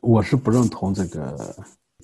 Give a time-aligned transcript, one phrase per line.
[0.00, 1.36] 我是不认同这个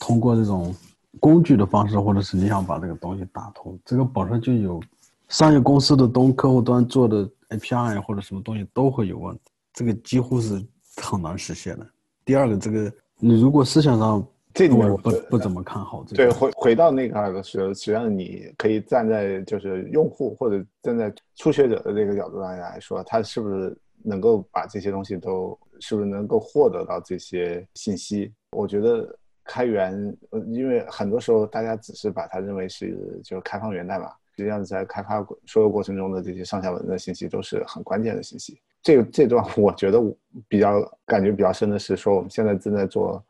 [0.00, 0.74] 通过这种
[1.20, 4.82] 工具的方式，或者是你想把这个东西打通，这个本身就有
[5.28, 9.40] 商业公司的东客户端做的 API 或者什么东西都会有问题，
[9.72, 10.62] 这个几乎是
[10.96, 11.86] 很难实现的。
[12.24, 16.04] 第二个，这个你如果思想上，这我不不怎么看好。
[16.06, 23.76] 这个对，回回到那个时候，实际上你可以站在就是用户或者站在初学者的这个角度上来说，他是不是
[24.06, 28.32] 能够把这些东西都，是不是能够获得到这些信息？
[28.52, 30.16] 我觉得开源，
[30.46, 34.06] 因为很多时候大家只是把它认为是就是开放源代码，
[34.36, 38.60] 实际上在开发所有过程中的这些上下文的信息都是很关键的信息。
[38.80, 40.00] 这这段我觉得
[40.46, 43.20] 比较感觉比较深的是说，我们现在正在做，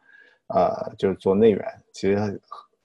[0.48, 2.41] 呃，就是做内源，其实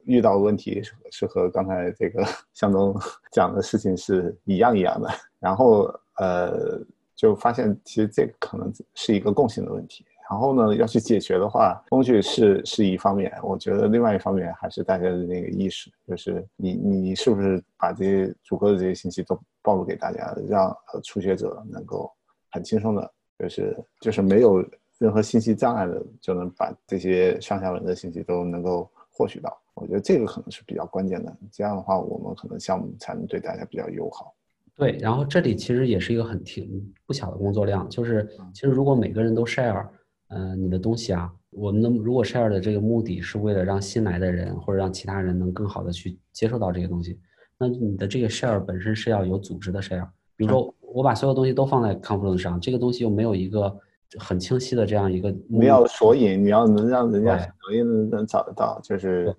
[0.05, 2.23] 遇到的问题是和刚才这个
[2.54, 2.96] 向东
[3.32, 5.10] 讲的事情是一样一样的。
[5.40, 6.80] 然后呃，
[7.21, 10.03] 就发现其实这个可能是一个共性的问题。
[10.27, 22.12] 然后呢，要去解决的话，工具是是一方面，我觉得另外一方面还是大家的那个意识，就是你你是不是把这些足够的这些信息都暴露给大家，让初学者能够。
[22.54, 23.09] 很轻松的，
[23.40, 24.62] 就是就是没有
[24.98, 29.57] 任何信息障碍的，就能把这些上下文的信息都能够获取到。
[29.74, 31.34] 我觉得这个可能是比较关键的。
[31.49, 34.34] 这样的话，我们可能项目才能对大家比较友好。
[34.82, 36.68] 对，然后这里其实也是一个很挺
[37.05, 37.87] 不小的工作量。
[37.87, 39.87] 就是其实如果每个人都 share，
[40.29, 47.20] 嗯，你的东西啊，我们能如果 share 的这个目的是为了让新来的人或者让其他人能更好的去接受到这个东西，
[47.59, 50.74] 那你的这个 share 本身是要有组织的 share，比如说。
[50.93, 53.74] 我把所有东西都放在 Confluence 上，这个东西又没有一个
[54.20, 55.34] 很清晰的这样一个。
[55.48, 59.34] 你要索引，你要能让人家容易能能找得到，就是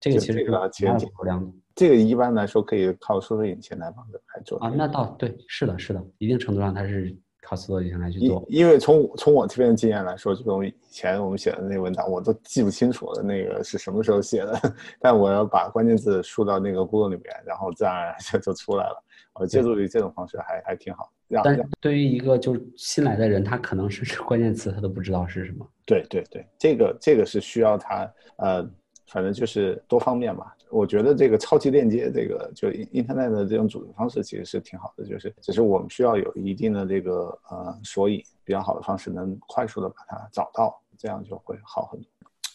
[0.00, 1.52] 这个其实这个其实挺流量的。
[1.76, 4.72] 这个一般来说可以靠搜索引擎来帮着来做啊。
[4.74, 8.44] 那倒对，是的，是的，一定程度上它是靠搜索引擎来去做。
[8.48, 14.58] 因为从从我这边的经验来说，这种以前我们写的那文档，我都记不清楚了，那个是什么时候写的，
[14.98, 19.02] 但我要把关键字输到那个 Google 里面，然后自然而然就就出来了。
[19.38, 21.12] 我借助于这种方式还还挺好，
[21.44, 25.68] 但是对于一个就是新来的人，他可能是关键词他都不知道是什么。
[25.84, 28.66] 对对对，这个这个是需要他呃，
[29.06, 30.54] 反正就是多方面吧。
[30.68, 42.08] 我觉得这个超级链接，这个就 Internet 的这种组织方式其实是挺好的，就是只是我们需要有一定的这个呃索引，比较好的方式能快速的把它找到，这样就会好很多。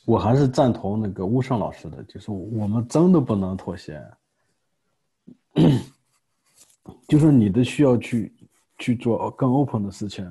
[0.05, 4.03] 我还是赞同那个乌胜老师的，就是我们真的不能妥协。
[7.07, 8.33] 就是你的需要去
[8.77, 10.29] 去做更 open 的事情，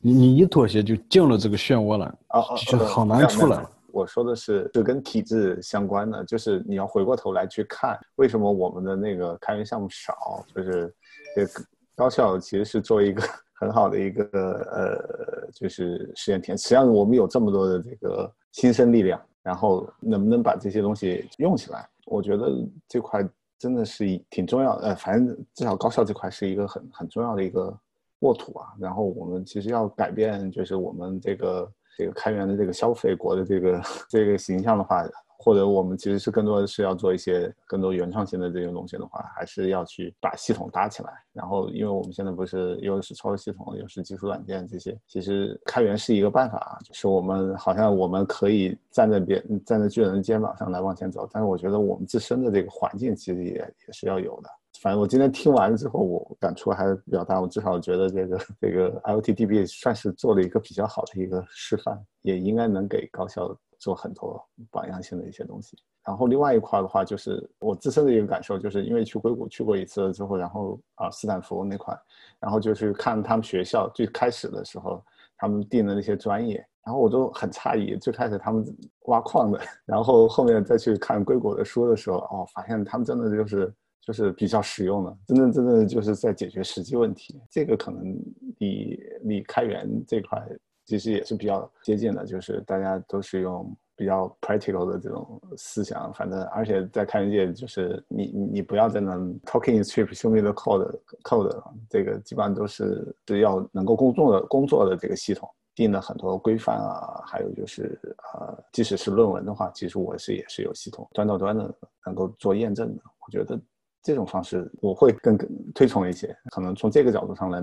[0.00, 3.64] 你你一妥协就进了这个漩涡了，啊就很难出来。
[3.96, 10.44] 我说的是是跟体制相关的，就是你要回过头来去看，为什么我们的那个开源项目少？
[10.54, 10.94] 就是
[11.34, 11.46] 这
[11.94, 13.22] 高校其实是做一个
[13.58, 14.24] 很好的一个
[14.70, 16.56] 呃，就是实验田。
[16.58, 21.88] 实际上我们有这么多的这个新生力量，然后能不能把这些东西用起来？
[22.06, 22.50] 我觉得
[22.86, 23.26] 这块。
[23.58, 27.74] 真的是挺重要的，呃，反正至少高校这块是一个很很重要的一个
[28.18, 28.66] 沃土啊。
[28.78, 35.04] 然后我们其实要改变，就是我们这个这个开源的这个消费国的这个这个形象的话。
[35.38, 41.12] 或者我们其实是更多的是要做一些更多原创性的这种东西的话，还是要去把系统搭起来。
[41.30, 51.28] 然后，因为我们现在不是又是操作系统，又是技术软件这些，其实开源是一个办法啊，就是我们好像我们可以站在别站在巨人的肩膀上来往前走。
[51.30, 54.48] 但是我觉得我们自身的这个环境其实也也是要有的。
[54.86, 57.40] 反正我今天听完之后，我感触还是比较大。
[57.40, 63.52] 我至少觉得这个这个 LTDB 算是做了一个比较好的一个示范，也应该能给高校。
[63.78, 71.94] 做很多榜样性的一些东西，然后另外一块的话，就是我自身的一个感受，就是因为去硅谷去过一次之后，然后啊斯坦福那块，
[72.40, 75.04] 然后就去看他们学校最开始的时候，
[75.36, 78.64] 他们定的那些专业，然后我都很诧异，最开始他们
[79.08, 83.70] 挖矿的，然后后面再去看硅谷的书的时候，哦，发现他们真的就是
[84.00, 88.14] 就是比较实用的，真的真的就是在解决实际问题，这个可能
[88.58, 90.40] 离离开源这块。
[90.84, 101.60] 其实也是比较接近的，就是大家都是用比较 practical 的这种思想，反正而且在开源界，就是你你你不要在那 talking trip show me the code code，
[101.90, 108.00] 这个基本上都是是要能够工作的工作的这个系统定了很多规范啊，还有就是
[108.34, 111.74] 呃，即使是论文的话，其实我是也是有系统端到端的
[112.04, 113.02] 能够做验证的。
[113.26, 113.60] 我觉得
[114.06, 115.36] 这种方式我会更
[115.74, 117.60] 推崇一些，可能从这个角度上来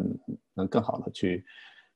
[0.54, 1.46] 能更好的去。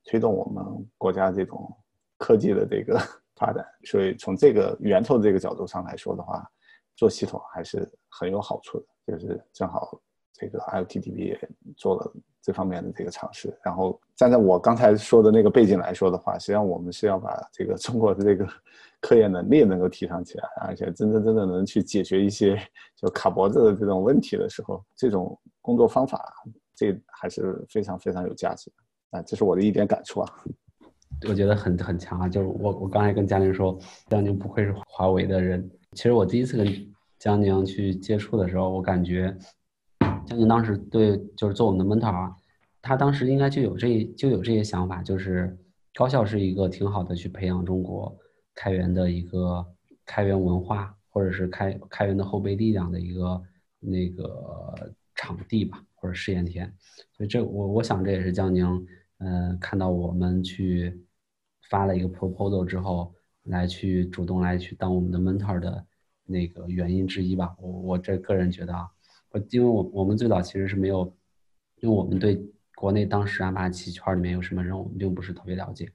[0.09, 0.63] 推动我们
[0.97, 1.69] 国家这种
[2.17, 2.97] 科技的这个
[3.35, 6.49] 发展，所以从这个源头这个角度上来说的话，
[6.95, 8.85] 做系统还是很有好处的。
[9.05, 9.99] 就是正好
[10.39, 13.57] 这个 IoTDB 也做了这方面的这个尝试。
[13.63, 18.47] 然后站在我刚才说的那个背景来说的话，实际上我们是要把这个中国的这个
[18.99, 22.57] 科研能力能够提上起来，而且真真正正能去解决一些
[22.95, 26.33] 就卡脖子的这种问题的时候，这种工作方法
[26.75, 29.21] 这还是非常非常有价值的啊！
[29.23, 30.33] 这是我的一点感触啊。
[31.27, 32.29] 我觉得很很强啊！
[32.29, 33.75] 就是我我刚才跟佳宁说，
[34.07, 35.67] 江宁不愧是华为的人。
[35.93, 36.67] 其实我第一次跟
[37.17, 39.35] 江宁去接触的时候，我感觉
[40.27, 42.35] 江宁当时对就是做我们的 mentor 啊，
[42.81, 45.57] 他当时应该就有这就有这些想法，就是
[45.95, 48.15] 高校是一个挺好的去培养中国
[48.53, 49.65] 开源的一个
[50.05, 53.41] 开源文化，或者是开开源的后备力量的一个
[53.79, 56.71] 那个场地吧，或者试验田。
[57.15, 58.85] 所以这我我想这也是江宁
[59.17, 61.03] 嗯看到我们去。
[61.69, 63.13] 发了一个 proposal 之后，
[63.43, 65.85] 来去主动来去当我们的 mentor 的
[66.23, 67.53] 那个原因之一吧。
[67.59, 68.87] 我我这个人觉得啊，
[69.31, 71.05] 我因为我我们最早其实是没有，
[71.81, 72.41] 因为我们对
[72.75, 75.85] 国内当时阿帕奇圈里面有什么人，我们并不是特别了解，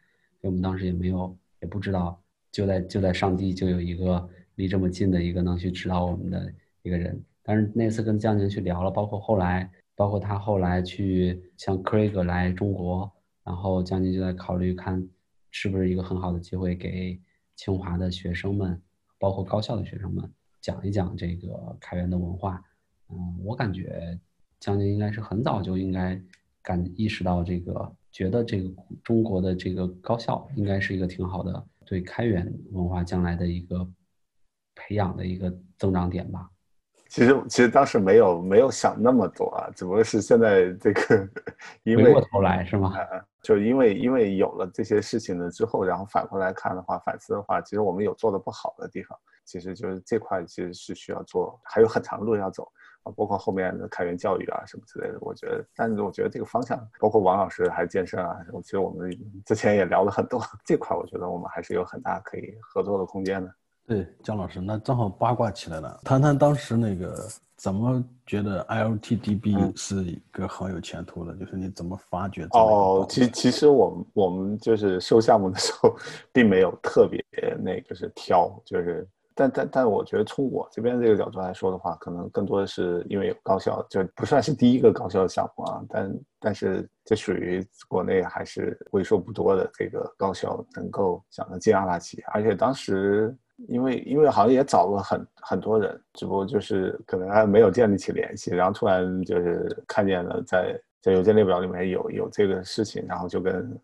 [0.40, 2.20] 所以我们当时也没有也不知道，
[2.50, 6.52] 就在就在上帝就有一个离这么近的一个能去指导我们的
[6.82, 7.22] 一个人。
[7.42, 13.10] 但是那次跟江宁去聊了，包括后来，包括他后来去像 Craig 来中国，
[13.44, 15.08] 然后江宁就在考虑看。
[15.54, 17.20] 是不是一个很好的机会给
[17.56, 18.80] 清华的学生们，
[19.18, 20.26] 包括高校的学生们
[20.62, 22.64] 讲一讲这个开源的文化？
[23.12, 24.18] 嗯，我感觉
[24.58, 26.20] 将军应该是很早就应该
[26.62, 28.70] 感意识到这个，觉得这个
[29.04, 33.86] 中国的这个高校应该是一个挺好的对开源文化将来的一个
[34.74, 36.48] 培养的一个增长点吧。
[37.08, 41.28] 其实其实当时没有没有想那么多啊，只不过是现在这个
[41.82, 42.94] 因为回过头来是吗？
[43.42, 52.66] 就因为因为有了这些事情了之后，然后反过来看的话，反思的话，其实我们有做的不好的地方，其实就是这块其实是需要做，还有很长路要走
[53.02, 55.18] 啊，包括后面的开源教育啊什么之类的。
[55.20, 59.10] 我觉得，但是我觉得这个方向，包括王老师还健身啊，我其实我们
[59.44, 63.52] 之前也聊了很多这块，我觉得我们还是有很大可以合作的空间的。
[63.84, 72.46] 对，姜老师，那正好八卦起来了，谈谈当时那个怎么觉得 IoTDB 是一个很有前途的，就是你怎么发掘？
[72.52, 75.96] 哦，其其实我们我们就是收项目的时候，
[76.32, 77.22] 并没有特别
[77.58, 93.36] 那个是挑，就是但但但我觉得从我这边这个角度来说的话，可能更多的是因为有高校，就不算是第一个高校的项目啊，但但是这属于国内还是为数不多的这个高校能够想着进阿拉奇，而且当时。
[93.68, 103.80] 因为因为好像也找了很很多人，只不过就是可能还没有建立起联系，然后突然就是看见了在在邮件列表里面有有这个事情，然后就跟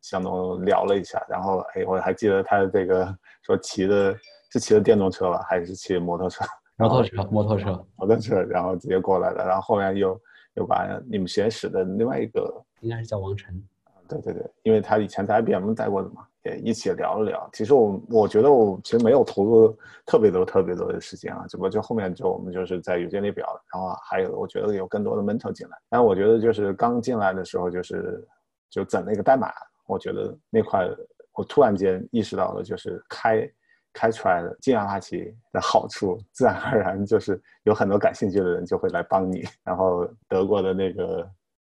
[0.00, 3.06] 向东聊了一下，然后哎我还记得他这个
[3.42, 4.16] 说骑的
[4.50, 6.44] 是骑的电动车吧，还是骑摩托车？
[6.76, 10.20] 摩托车，摩托车，摩托车，然后直接过来的，然后后面又
[10.54, 13.62] 又把你们实验室的另外一个应该是叫王晨，
[14.08, 16.26] 对对对，因为他以前在 IBM 待过的嘛。
[16.42, 17.50] 也一起聊了聊。
[17.52, 19.76] 其实我我觉得我其实没有投入
[20.06, 25.76] 特别多特别多的时间啊，只不过就后面就我们就是在邮件列表，然后还有我觉得有更多的 mentor 进来。
[25.90, 28.26] 但我觉得就是刚进来的时候就是
[28.70, 29.52] 就整那个代码，
[29.86, 30.88] 我觉得那块
[31.34, 33.46] 我突然间意识到了，就是开
[33.92, 39.44] 开出来的进阿帕奇的好处，自然而然就是有很多感兴趣的人就会来帮你。
[39.64, 41.30] 然后德国的那个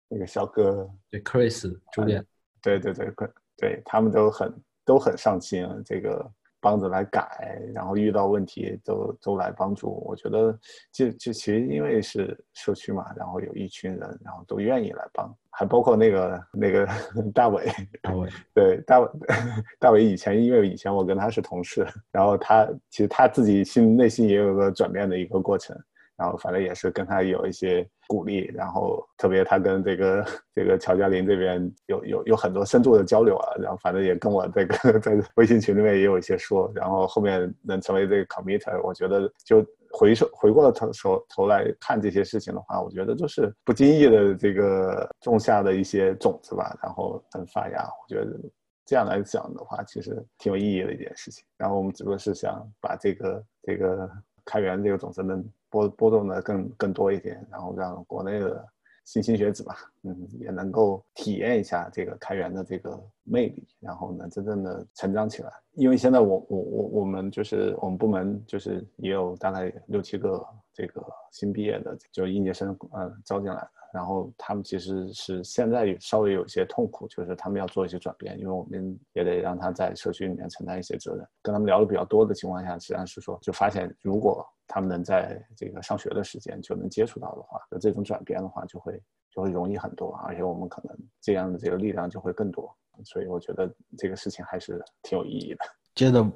[0.08, 2.26] 那个小哥，对，Chris 朱练，
[2.62, 3.14] 对对对。
[3.56, 4.52] 对他们都很
[4.84, 6.30] 都很上心，这个
[6.64, 10.02] 帮着来改，然后遇到问题都都来帮助。
[10.08, 10.58] 我觉得
[10.94, 16.88] 就就其实因为是社区嘛，然后有一群人，然后都愿意来帮，还包括那个那个
[17.36, 17.70] 大伟，
[18.02, 19.10] 大伟 对大伟
[19.78, 25.78] 大伟以前因为以前我跟他是同事，然后他其实他自己心内心也有个转变的一个过程。
[26.16, 47.84] 然后反正也是跟他有一些鼓励，然后特别他跟这个这个乔嘉林这边有有有很多深度的交流啊，然后反正也跟我这个 在微信群里面也有一些说，然后后面能成为这个 committer，我觉得就回首回过头头头来看这些事情的话，我觉得就是不经意的这个种下的一些种子吧，然后能发芽。
[47.84, 48.40] 我觉得
[48.86, 51.46] 这样来讲的话，其实挺有意义的一件事情。
[51.58, 54.10] 然后我们只不过是想把这个这个
[54.44, 55.44] 开源这个种子能。
[55.74, 58.64] 波波动的更更多一点，然后让国内的
[59.06, 65.52] 新兴学子吧，嗯，也能够体验一下这个开源的这个魅力，然后呢，真正的成长起来。
[65.74, 73.70] 因为现在我我我我们就是我们部门就是也有大概六七个这个新毕业的就应届生，嗯，招进来的。
[73.94, 81.24] 然后他们其实是现在稍微有一些痛苦，就是他们要做一些转变，因为我们也得让他在社区里面承担一些责任。
[81.44, 89.00] 跟他们聊的比较多的情况下，实际上是说，就发现如果他们能在这个上学的时间就能接触到的话，那这种转变的话就会
[89.30, 92.76] 就会容易很多，而且我们可能这样的这个力量就会更多。
[93.06, 95.60] 所以我觉得这个事情还是挺有意义的。
[95.94, 96.28] 接着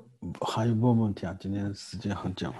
[0.41, 2.55] 还有问问题啊，今天时间很紧了。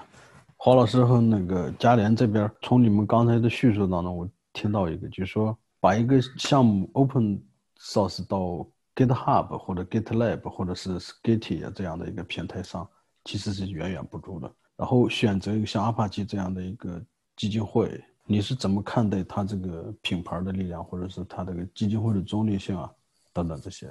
[0.60, 7.40] 黄老师和那个嘉联这边，从你们刚才的叙述当中，我听到一个，就是说把一个项目 open
[7.80, 12.90] source 到 GitHub 或者 GitLab 或者是 Skitty 这样的一个平台上，
[13.24, 14.52] 其实是远远不足的。
[14.76, 17.00] 然后选择一个像阿帕奇这样的一个
[17.36, 22.92] 基金会，你是怎么看待它这个品牌的力量，或者是它这个基金会的中立性啊，
[23.32, 23.88] 等等这些？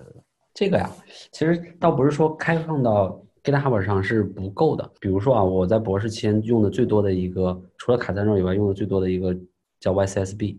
[0.53, 0.91] 这个呀，
[1.31, 4.91] 其实倒不是说开放到 GitHub 上是不够的。
[4.99, 9.33] 比如说啊，我在博士期间用的最多的一个，除了卡赞肉以外，用的最多的一个
[9.79, 10.57] 叫 YCSB，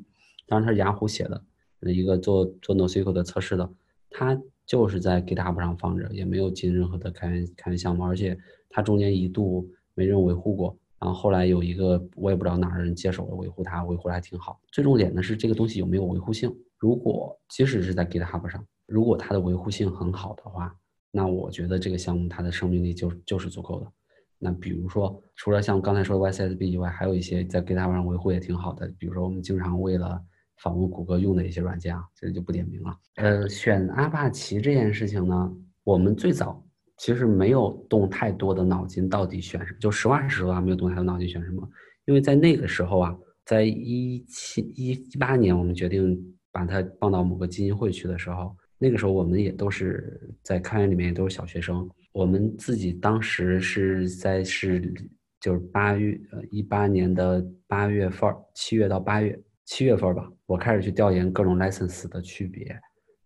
[0.47, 1.43] 当然它是雅虎写的，
[1.81, 3.69] 一个做做 NoSQL 的测试的，
[4.09, 8.37] 它就是在 GitHub 上放着，也没有进任何的开源开源项目，而且
[8.69, 14.61] 它中间一度没人维护过，然后后来有一个我也不知道哪儿人接手了维护它，维护的还挺好。
[14.71, 18.65] 最重点的是这个东西有没有维护性，如果即使是在 GitHub 上。
[18.85, 20.73] 如果它的维护性很好的话，
[21.11, 23.91] 那我觉得这个项目它的生命力就就是足够的。
[24.39, 28.87] 那比如说，除了像刚才说的 YCSB 以外，还有一些在 GitHub 上维护也挺好的。
[28.99, 30.21] 比如说，我们经常为了
[30.57, 32.95] 访问谷歌用的一些软件啊，这就不点名了。
[33.15, 35.51] 呃，选阿帕奇这件事情呢，
[35.83, 36.63] 我们最早
[36.97, 39.79] 其实没有动太多的脑筋，到底选什么？
[39.79, 41.67] 就实话实说啊，没有动太多脑筋选什么。
[42.05, 46.15] 因为在那个时候啊，在一七一一八年，我们决定
[46.51, 48.55] 把它放到某个基金会去的时候。
[48.79, 54.93] 那个时候我们也都是在开源里面也都是小学生，我们自己当时是在是
[55.39, 62.79] 就是八月呃一八年的八月份七月到八月七月份吧，我开始去调研各种 license 的区别，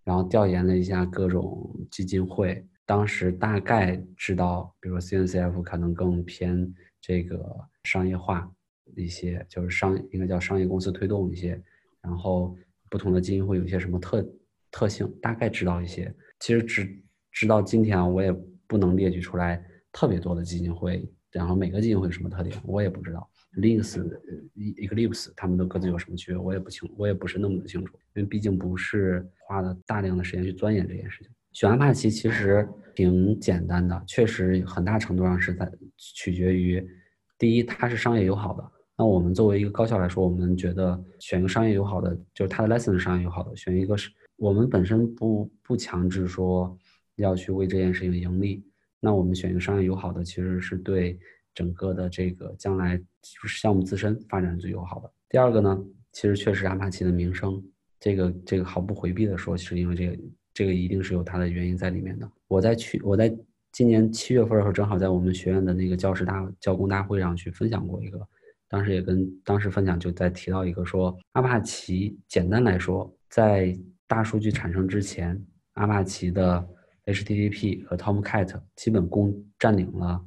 [0.03, 7.45] 然后调研了一下各种基金会，当时大概知道，比如说 CNCF 可能更偏这个
[7.83, 8.49] 商业化
[8.95, 11.61] 一些，就是商应该叫商业公司推动一些，
[12.01, 12.55] 然后
[12.89, 14.25] 不同的基金会有些什么特。
[14.71, 18.31] 特性大概知道一些，其实直直到今天啊，我也
[18.67, 19.61] 不能列举出来
[19.91, 23.29] 特别多的基金会，然后每个基金会有什么特点，我也不知道。
[23.57, 24.01] Linux、
[24.55, 31.29] Eclipse 他们都各自有什么区别，我也不清，我也不是那么的清楚，因为毕竟不是花了大量的时间去钻研这件事情。
[31.51, 36.81] 选安帕奇其实挺简单的，确实很大程度上是在取决于，
[37.37, 38.71] 第一，它是商业友好的。
[38.97, 44.09] 那我们作为一个高校来说，我们觉得选一个商业友好的，就是它的 license 商业友好的，选一个是。
[44.41, 46.75] 我们本身不不强制说
[47.17, 48.65] 要去为这件事情盈利，
[48.99, 51.19] 那我们选一个商业友好的，其实是对
[51.53, 55.11] 整个的这个将来就是项目自身发展最友好的。
[55.29, 55.79] 第二个呢，
[56.11, 57.63] 其实确实阿帕奇的名声，
[57.99, 60.17] 这个这个毫不回避的说，是因为这个
[60.55, 62.27] 这个一定是有它的原因在里面的。
[62.47, 63.31] 我在去我在
[63.71, 68.19] 今年七月份的时候，正好在我们学院的那个教师大教工大会上去分享过一个，
[68.67, 73.77] 当时也跟当时分享就在提到一个说，阿帕奇简单来说在
[74.11, 75.41] 大数据产生之前，
[75.75, 76.67] 阿帕奇的
[77.05, 80.21] HTTP 和 Tomcat 基本共占领了，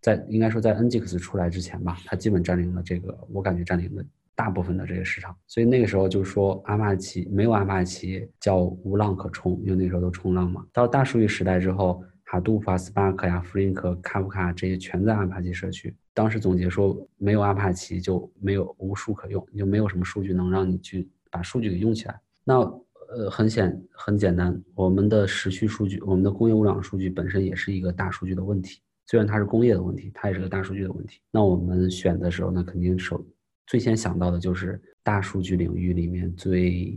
[0.00, 4.02] 在应该说在 Nginx 出来之前吧，它基本占领了这个，我感觉占领了
[4.34, 5.32] 大部分的这个市场。
[5.46, 10.66] 所以那个时候就说阿帕奇没有阿帕奇叫无浪可冲，因为那时候都冲浪嘛。
[10.72, 15.94] 到大数据时代之后，哈杜夫、Spark 呀、Flink、卡夫卡这些全在阿帕奇社区。
[16.12, 22.20] 当时总结说，没有阿帕奇就没有无数可用，就没有什么数据能让你去把数据给用起来。
[22.42, 22.60] 那
[23.10, 28.80] 呃，很显很简单，我们的时序数据，我们的工业物联数据本身也是一个大数据的问题。
[29.06, 31.20] 虽然它是工业的问题，它也是个大数据的问题。
[31.30, 33.24] 那我们选的时候呢，肯定首
[33.66, 36.96] 最先想到的就是大数据领域里面最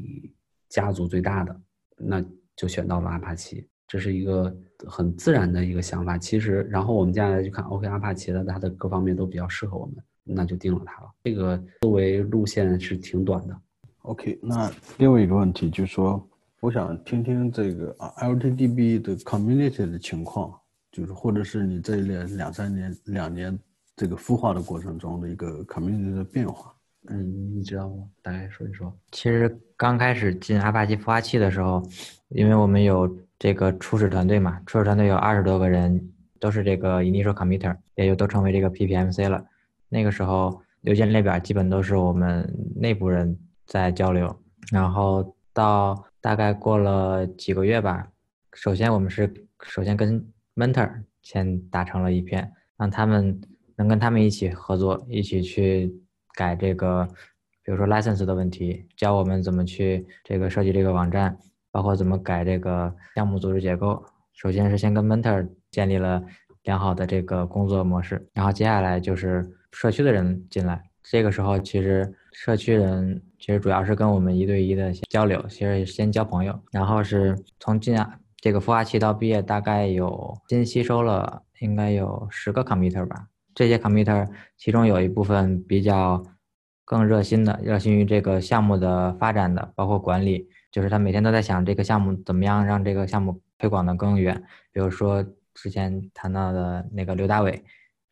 [0.70, 1.62] 家族最大的，
[1.98, 2.24] 那
[2.56, 3.68] 就选到了阿帕奇。
[3.88, 4.56] 这是一个
[4.86, 6.16] 很自然的一个想法。
[6.16, 11.12] 其实，然后我们接下来就看，OK，阿帕奇的它的各方面都比较适合我们，那就定了它了。
[11.24, 13.60] 这个作为路线是挺短的。
[14.04, 16.22] OK，那另外一个问题就是说，
[16.60, 20.54] 我想听听这个啊，LTDB 的 community 的情况，
[20.92, 23.58] 就是或者是你这两两三年、两年
[23.96, 26.74] 这个孵化的过程中的一个 community 的变化。
[27.08, 28.04] 嗯，你知道吗？
[28.22, 28.94] 大概说一说。
[29.14, 31.82] 其实刚开始进阿帕奇孵化器的时候，
[32.28, 39.42] 因为我们有这个初始团队嘛，初始团队有二十多个人，都是这个 initial committer，也就都成为这个 PPMC 了。
[39.88, 43.40] 那个时候邮件列表基本都是我们内部人。
[43.66, 44.40] 在交流，
[44.72, 48.08] 然后到大概过了几个月吧。
[48.54, 49.32] 首先，我们是
[49.64, 53.42] 首先跟 mentor 先达成了一片，让他们
[53.76, 55.94] 能跟他们一起合作，一起去
[56.36, 57.08] 改这个
[57.64, 61.38] 比如说 license 的问题，教我们怎么去这个设计这个网站，
[61.72, 64.04] 包括怎么改这个项目组织结构。
[64.34, 66.24] 首先是先跟 mentor 建立了
[66.64, 70.84] 良好的这个工作模式，然后接下来就是社区的人进来。
[71.02, 83.28] 这个时候其实社区人其实主要是跟我们一对一的交流，其实先交朋友，然后是从进啊这个孵化器到毕业，大概有新吸收了应该有十个 committer 吧。
[83.54, 86.24] 这些 committer 其中有一部分比较
[86.86, 94.42] 更热心的，热心于这个项目的发展的，包括管理，就是他每天都在想这个项目怎么样让这个项目推广的更远。
[94.72, 95.22] 比如说
[95.54, 97.62] 之前谈到的那个刘大伟，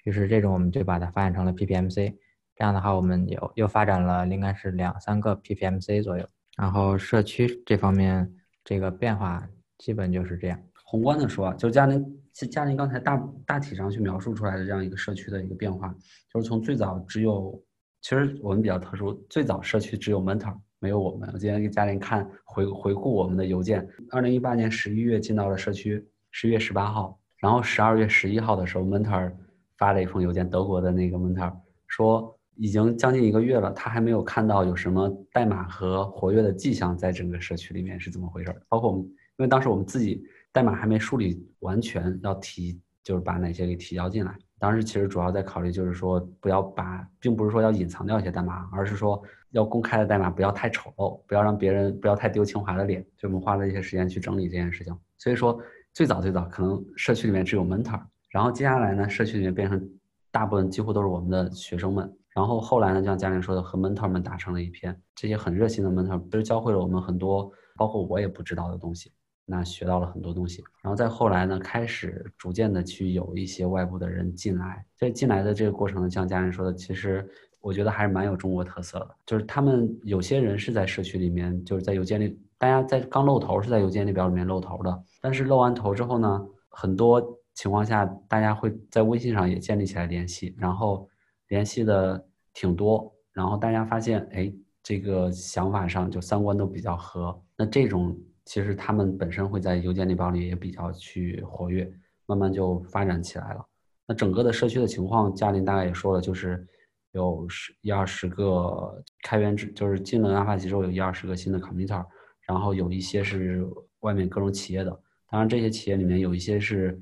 [0.04, 2.16] 于是这种我们就把它发展成了 PPMC。
[2.56, 6.28] 这样的话，我们有又发展了应该是两三个 PPMC 左右。
[6.58, 8.32] 然后社区这方面
[8.64, 10.60] 这个变化基本就是这样。
[10.84, 12.06] 宏观的说，就嘉宁，
[12.52, 15.96] 嘉宁刚才大大体上去描述出来的这样一个社区的一个变化，
[16.32, 17.58] 就是从最早只有，
[18.02, 21.30] 其实我们比较特殊，最早社区只有 mentor，没有我们。
[21.32, 29.32] 我今天给嘉宁看回回顾我们的邮件，二零一八年十一月进到了社区，十一月十八号，然后十二月十一号的时候，mentor
[29.78, 31.56] 发了一封邮件，德国的那个 mentor
[31.88, 38.56] 说，已经将近一个月了，他还没有看到有什么代码和活跃的迹象在整个社区里面是怎么回事？
[38.70, 40.24] 包括我们，因为当时我们自己。
[40.54, 44.38] 代码还没梳理完全，要提就是把哪些给提交进来。
[44.60, 53.02] 当时其实主要在考虑，就是说不要把，并不是说要隐藏掉一些代码，而是说要公开的代码不要太丑陋，不要让别人不要太丢清华的脸。
[53.16, 54.94] 就我们花了一些时间去整理这件事情。
[55.18, 55.58] 所以说
[55.94, 59.90] 最早最早可能社区里面只有 mentor，然后接下来呢，社区里面变成
[60.34, 62.14] 大部分几乎都是我们的学生们。
[62.34, 65.00] 然后后来呢，就像嘉玲说的，和 mentor 们打成了一片。
[65.16, 69.12] 这些很热心的 mentor 其实教会了我们很多，包括我也不知道的东西。
[69.44, 74.86] 那学到了很多东西，然后再后来呢，开始逐渐的去有一些外部的人进来。
[74.96, 77.28] 这进来的这个过程呢，像家人说的，其实
[77.60, 79.10] 我觉得还是蛮有中国特色的。
[79.26, 85.04] 就是他们有些人是在社区里面，就是在邮件里，大家在刚露头是在邮件列表里面露头的。
[85.20, 87.22] 但是露完头之后呢，很多
[87.54, 91.10] 情况下大家会在微信上也建立起来联系，然后
[91.52, 97.40] 联系的挺多，然后大家发现，哎，这个想法上就三观都比较合。
[97.56, 98.20] 那这种。
[98.44, 101.90] 其实他们本身会在邮件列表里也比较去活跃，
[102.26, 103.64] 慢慢就发展起来了。
[104.08, 106.68] 那整个的社区的情况，嘉林大概也说了，就是
[107.12, 112.04] 有十一二十个开源之，就是进了阿帕奇之后有一二十个新的 committer，
[112.48, 113.64] 然后有一些是
[114.00, 114.90] 外面各种企业的。
[115.30, 117.00] 当然这些企业里面有一些是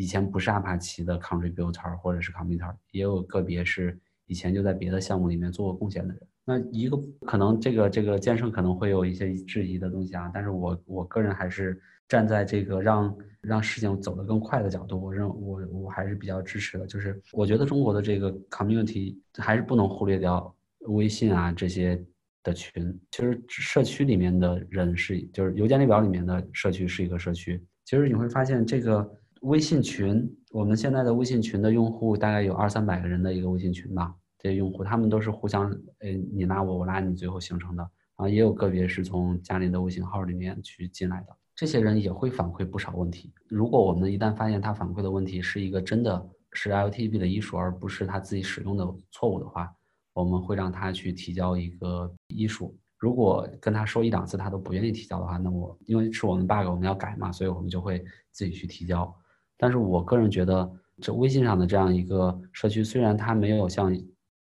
[0.00, 6.22] 以前不是阿帕奇的 contributor 或者是 committer，也有个别是以前就在别的项目里面做过贡献的人。
[6.42, 16.86] 那一个可能这个这个建设可能会有一些质疑的东西啊，但是我我个人还是站在这个让让事情走得更快的角度，我认我我还是比较支持的。
[16.86, 22.02] 就是我觉得中国的这个 community 还是不能忽略掉微信啊这些
[22.42, 22.98] 的群。
[23.10, 27.62] 其实社区里面的人是就是邮件列表里面的社区是一个社区。
[27.84, 29.06] 其实你会发现这个
[29.40, 34.14] 微信群，我们现在的微信群的用户大概有二三百个人的一个微信群吧。
[34.38, 37.82] 这些用户，他们都是互相，呃，你拉我，我拉你，最后形成的。
[37.82, 41.36] 然后，也有个别是从家里的微信号里面去进来的。
[41.54, 43.32] 这些人也会反馈不少问题。
[43.48, 49.70] 如果我们一旦发现他反馈的问题是一个真的是 LTP 的医术，而不是他自己使用的错误的话，
[50.12, 52.76] 我们会让他去提交一个医术。
[52.98, 59.14] 如果跟他说一两次他都不愿意提交的话，那我因为是我们 bug，我们要改嘛，所以我们就会自己去提交。
[59.62, 63.94] 但是我个人觉得，这微信上的这样一个社区，虽然它没有像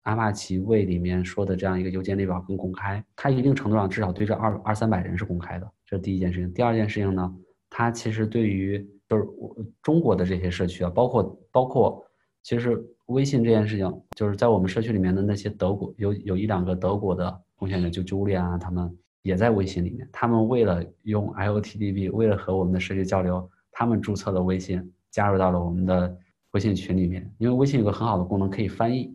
[0.02, 6.52] 阿帕奇为里面说的这样一个邮件列表更公开，它一定程度上至少对这二二三百人是公开的，这是第一件事情。
[6.54, 7.36] 第二件事情呢，
[7.70, 12.04] 它其实对于就是我中国的这些社区啊，包括包括
[12.42, 18.92] 其实微信这件事情，就是在我们社区里面的那些德国有有一两个德国的贡献者，就 Julia 啊，他们
[19.22, 20.08] 也在微信里面。
[20.12, 26.18] 他们为了用 IOTDB，为了和我们的社区交流，他们注册了微信，加入到了我们的
[26.52, 27.30] 微信群里面。
[27.38, 29.14] 因为微信有个很好的功能，可以翻译。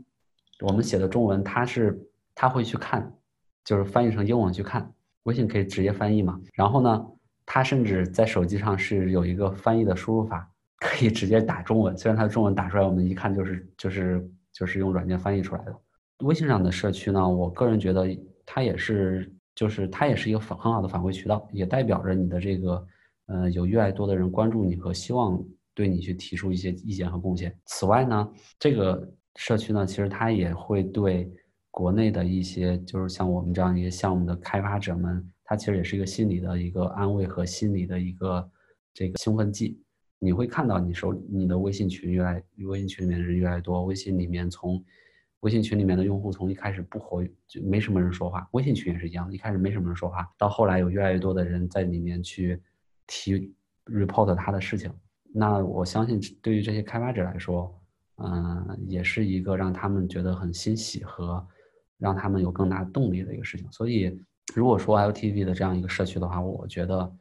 [0.60, 1.98] 我们写的中文，他是
[2.34, 3.10] 他会去看，
[3.64, 4.92] 就是翻译成英文去看。
[5.22, 6.38] 微信可以直接翻译嘛？
[6.52, 7.06] 然后呢，
[7.46, 10.46] 他甚至在手机上是有一个翻译的输入法，
[10.78, 11.96] 可以直接打中文。
[11.96, 15.74] 虽然他的中文打出来，我们一看就是就是就是用软件翻译出来的。
[16.18, 18.06] 微信上的社区呢，我个人觉得
[18.44, 22.86] 它也是就是它也是一个反很好的反馈渠道，也代表着你的这个
[23.30, 25.42] 呃有越来越多的人关注你和希望
[25.74, 27.56] 对你去提出一些意见和贡献。
[27.64, 29.10] 此外呢，这个。
[29.36, 31.30] 社区呢，其实它也会对
[31.70, 38.50] 国内的一些，就是像我们这样一些项目的开发者们，它其实也是一个心理的一个安慰和心理的一个
[38.92, 39.80] 这个兴奋剂。
[40.18, 44.84] 你会看到你手你的微信群越来，微信群里面人越来越多，微信里面从
[45.40, 48.46] 微信群里面的用户从一开始不活跃，就没什么人说话。
[48.50, 52.60] 微信群也是一样，一开始没什么人说话，到后来有越来越多的人在里面去
[53.12, 53.52] 提
[53.86, 54.88] report 他的事情。
[55.34, 57.76] 那我相信，对于这些开发者来说，
[58.18, 61.44] 嗯，也是一个让他们觉得很欣喜和
[61.98, 63.70] 让他们有更大动力的一个事情。
[63.72, 64.16] 所以，
[64.54, 67.12] 如果说 LTV 的这样一个社区的话，我觉得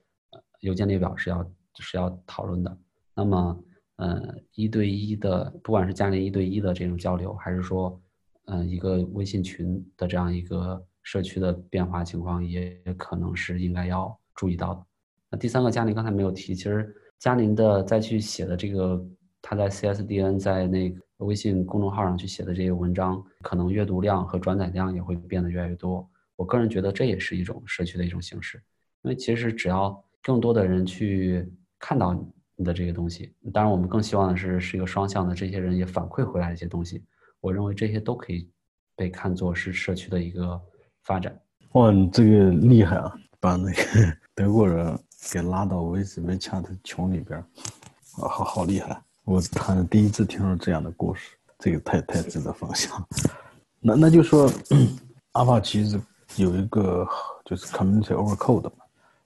[0.59, 2.77] 邮件列表是要是要讨论的。
[3.15, 3.63] 那么，
[3.95, 7.99] 呃，一对一的，不管是家里一对一的这种交流，还是说，
[8.45, 14.85] 嗯，一个微信群的这样一个社区的变化情况，也可能是应该要注意到的。
[15.31, 18.99] 那第三个，嘉宁刚才没有提，其实嘉宁的再去写的这个，
[19.41, 26.09] 他在 CSDN 在那个微信公众号上去写的这些文章，可能阅读量和转载量也会变得越来越多。
[26.35, 28.57] 我个人觉得这也是一种社区的一种形式，
[29.03, 32.13] 因为其实只要更多的人去看到
[32.55, 37.03] 你的这个东西，当然我们更希望的是是一个双向的，这些人也反馈回来一些东西。
[37.39, 38.49] 我认为这些都可以
[38.95, 40.59] 被看作是社区的一个
[41.03, 41.39] 发展。
[41.73, 43.13] 哇，你这个厉害啊！
[43.39, 43.81] 把那个
[44.33, 44.97] 德国人。
[45.31, 48.99] 给拉到 v c v c h a t 群里边，啊， 好好厉害！
[49.25, 53.05] 我他第一次听说这样的故事，这个太太值得分享。
[53.79, 54.51] 那那就说，
[55.33, 56.01] 阿帕奇是
[56.37, 57.07] 有一个
[57.45, 58.71] 就是 Community Over Code 嘛？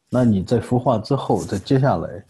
[0.10, 2.25] 那你在孵化之后，在接下来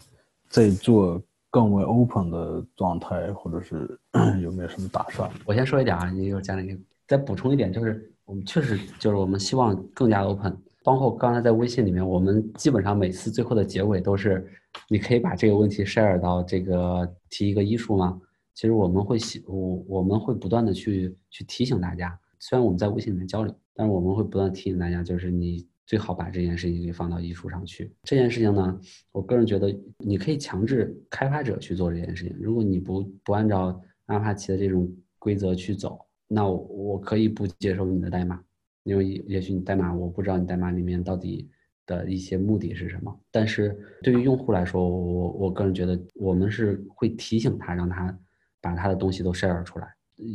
[0.48, 3.98] 再做更为 Open 的状态，或者是
[4.40, 5.30] 有没有什么打算？
[5.44, 10.56] 我先说一点啊，你一会儿加那个，再补充一点，就是我们确实就是我们希望更加 Open。
[10.84, 14.46] 包括刚才在微信里面，我们基本上每次最后的结尾都是，
[14.90, 18.20] 你可以把这个问题 share 到这个提一个医术吗？
[18.52, 19.16] 其实我们会，
[19.46, 27.90] 我我们会不断的去去提醒大家，虽然我们在微信里面交流，但是我们会不断提醒大家，就是你最好把这件事情给放到医术上去。
[28.02, 28.78] 这件事情呢，
[29.10, 32.36] 我个人觉得你可以强制开发者去做这件事情。
[32.38, 34.86] 如果你不不按照阿帕奇的这种
[35.18, 38.38] 规则去走，那我可以不接受你的代码。
[38.84, 41.50] 因为也许你代码我不知道你代码里面到底
[41.86, 48.16] 的一些目的是什么，但是对于用户来说，我我个人觉得我们是会提醒他，让他
[48.60, 49.88] 把他的东西都 share 出来。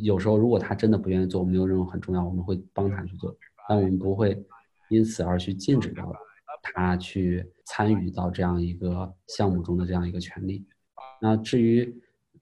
[0.04, 3.36] 有时候如果他真的不愿意做，没有任务很重要，我们会帮他去做，
[3.68, 4.44] 但我们不会
[4.90, 6.12] 因此而去禁止掉
[6.62, 10.66] 他去参与到这样一个项目中的这样一个权利。
[11.22, 11.96] 那至于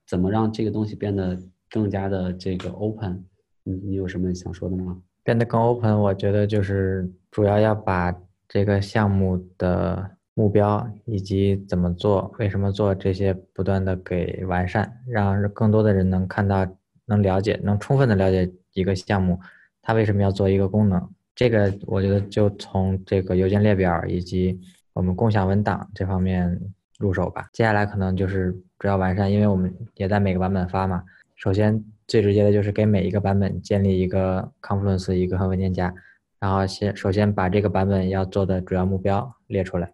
[0.05, 1.39] 怎么让这个东西变得
[1.69, 3.23] 更加的这个 open，
[3.63, 5.01] 你你有什么想说的吗？
[5.27, 8.15] 变得更 open，我觉得就是主要要把
[8.47, 16.65] 这个项目的目标以及怎么做、为什么做这些不断的给完善，让更多的人能看到、
[17.07, 19.37] 能了解、能充分的了解一个项目，
[19.81, 21.09] 它为什么要做一个功能。
[21.35, 24.57] 这个我觉得就从这个邮件列表以及
[24.93, 26.57] 我们共享文档这方面
[26.97, 27.49] 入手吧。
[27.51, 31.03] 接下来可能就是主要完善，因为我们也在每个版本发嘛。
[31.35, 31.83] 首先。
[32.07, 35.93] 最直接的就是给每一个版本建立一个 Confluence 一个文件夹，
[36.39, 39.91] 然后先首先把这个版本要做的主要目标列出来，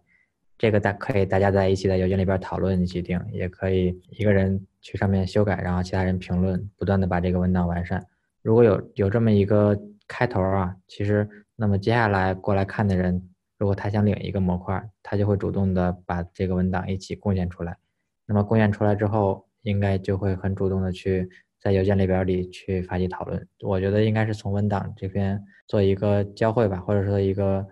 [0.56, 8.06] 这个大可以大家在一起在邮件里边讨论一起定，也可以一个人去上面修改，然后其他人评论，不断的把这个文档完善。
[8.42, 17.76] 如果有有这么一个开头啊，其实那么接下来过来看的人，如果他想领一个模块，他就会主动的把这个文档一起贡献出来。
[18.24, 21.28] 那么贡献出来之后，应该就会很主动的去。
[21.64, 27.66] 在邮件列表里去发起讨论，我觉得应该是从文档这边做一个交汇吧，或者说一个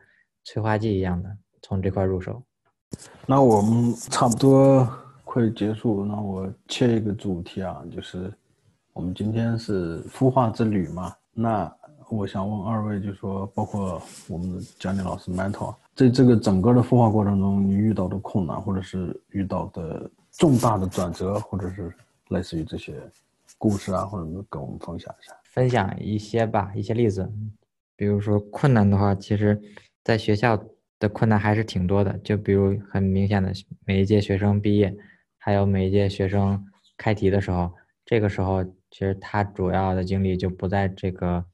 [0.45, 1.29] 催化剂一样的，
[1.61, 2.43] 从这块入手。
[3.27, 4.89] 那我们差不多
[5.25, 8.33] 快结束，那我切一个主题啊，就是
[8.95, 11.15] 我们今天是孵化之旅嘛。
[11.35, 11.71] 那
[12.09, 21.93] 我想问二位，就说包括我们的讲解老师 Metal，在这个整个的孵化过程中，你遇到的困难，或者是遇到的重大的转折，或者是
[22.31, 22.95] 类似于这些。
[23.63, 27.33] 故事啊，或者跟我们分享一下，分享一些吧，一些例子。
[27.95, 29.63] 比如说困难的话，其实
[30.03, 30.61] 在学校
[30.99, 32.19] 的困难还是挺多的。
[32.25, 33.53] 就比如很明显的，
[33.87, 34.93] 每一届学生毕业，
[35.39, 37.73] 还有每一届学生开题的时候，
[38.05, 41.45] 这个时候其实他主要的精力就不在这个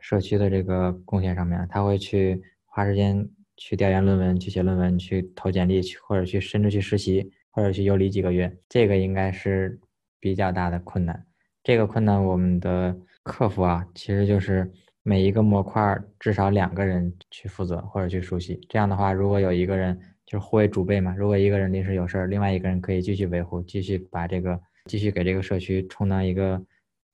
[0.00, 8.52] 社区的这个贡献上面，他会去花时间去调研论文，去写论文，去投简历，去或者去甚至去实习，或者去游离几个月。
[8.68, 9.78] 这个应该是。
[10.20, 11.26] 比较大的困难，
[11.64, 14.70] 这个困难我们的克服啊，其实就是
[15.02, 18.60] 每一个模块至少两个人去负责或者去熟悉。
[18.68, 26.62] 这样的话，如果有一个人就是互为主备嘛，如果一个人临时有事儿，另外一个人可以继续维护，继续把这个继续给这个社区充当一个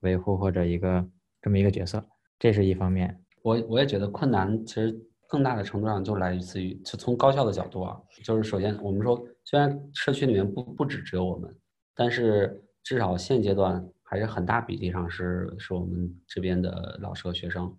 [0.01, 1.09] 维护或者一个
[1.41, 2.05] 这么一个角色，
[2.39, 3.17] 这是一方面。
[3.43, 4.93] 我我也觉得困难其实
[5.29, 11.55] 更大的程度上就来自于，就从高校的角度啊，就是首先我们说，虽然社区里面不不止只有我们，
[11.95, 12.63] 但是。
[12.87, 17.77] 至少现阶段，还是很大比例上是是我们这边的老师和学生，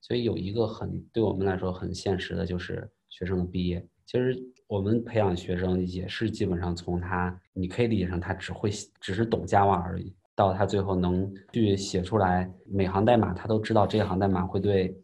[0.00, 3.84] 所以有一个很对我们来说很现实的就是学生的毕业。
[4.06, 14.96] 其实我们培养学生也是基本上从他，你可以理解成他只会只是懂 Java 而已，到他最后能去写出来每行代码，他都知道这一行代码会对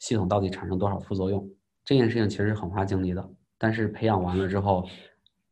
[0.00, 1.48] 系统到底产生多少副作用。
[1.84, 4.84] 这件事情其实很花精力的，但是培养完了之后，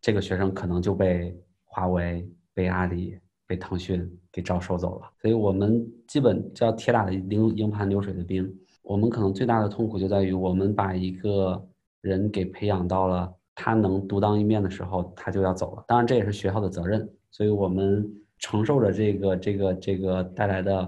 [0.00, 5.10] 这个学生可能就被华为、被阿里、被腾讯给招收走了。
[5.20, 8.52] 所以我们基本叫铁打的营营盘流水的兵。
[8.82, 11.68] 我们可能最大的痛苦就在于我们把一个。
[12.04, 15.82] 人给培养到了他能独当一面的时候，他就要走了。
[15.88, 18.06] 当然，这也是学校的责任，所以我们
[18.38, 20.84] 承受着这个、这个、这个带来的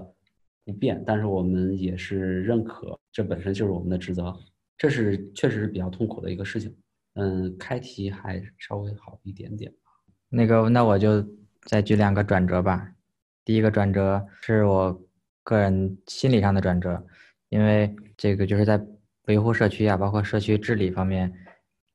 [0.63, 4.31] 不便，但是我们也是认可，这本身就是我们的职责。
[4.77, 6.71] 这是确实是比较痛苦的一个事情。
[7.15, 9.73] 嗯，开题还稍微好一点点。
[10.29, 11.25] 那个，那我就
[11.67, 12.89] 再举两个转折吧。
[13.45, 14.99] 第一个转折是我
[15.43, 17.05] 个人心理上的转折，
[17.49, 18.83] 因为这个就是在。
[19.27, 21.33] 维护社区啊，包括社区治理方面，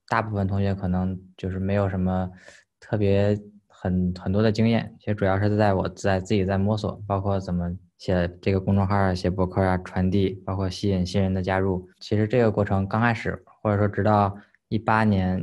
[0.07, 2.31] 大部分同学可能就是没有什么
[2.79, 3.35] 特别
[3.67, 11.89] 很很多的经验，其实主要是在我在自己在摸索，包括怎么写这个公众号啊，写博客啊，传递，包括吸引新人的加入。
[12.01, 14.37] 其实这个过程刚开始，或者说直到
[14.69, 15.43] 一八年，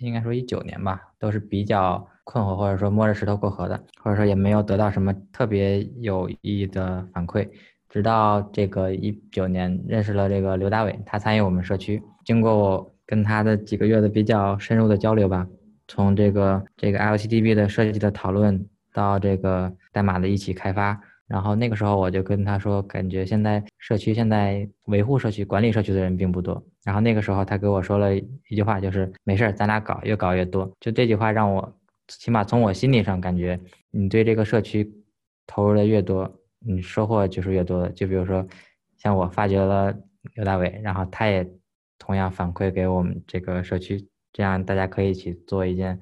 [0.00, 7.48] 应该说一九年吧，都是比较困惑，或者说摸着石头过河的，或者说也没有得到什么特别有意义的反馈。
[7.88, 12.02] 直到这个一九年认识了这个刘大伟，他参与我们社区。
[12.24, 15.46] 经过我跟他的几个月的比较深入的交流吧，
[15.88, 26.62] 从这个这个 LCDB 的设计的讨论到这个代码的一起开发，然后那个时候我就跟他说，感觉现在社区现在维护社区、管理社区的人并不多。
[26.84, 30.70] 然后那个时候他给我说了一句话，就是没事儿，咱俩搞，越搞越多。
[30.80, 31.74] 就这句话让我
[32.18, 34.92] 起码从我心理上感觉，你对这个社区
[35.46, 36.38] 投入的越多。
[36.64, 38.46] 你收获就是越多的，就比如说，
[38.96, 39.92] 像我发掘了
[40.34, 41.44] 刘大伟，然后他也
[41.98, 45.98] 同样反馈给我们这个社区，这样大家可以一起做一件